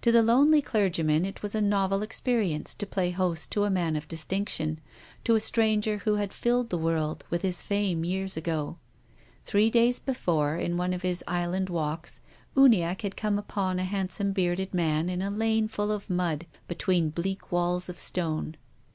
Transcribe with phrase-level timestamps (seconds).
[0.00, 3.94] To the lonely clergyman it was a novel experience to play host to a man
[3.94, 4.80] of distinction,
[5.24, 6.16] to a stranger who THE RAINBOW.
[6.16, 8.78] 9 had filled the world with his fame years ago.
[9.44, 12.22] Three days before, in one of his island walks,
[12.56, 17.10] Uniacke had come upon a handsome bearded man in a lane full of mud, between
[17.10, 18.56] bleak walls of stone.